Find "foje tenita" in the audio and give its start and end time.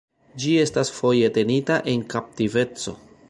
0.99-1.79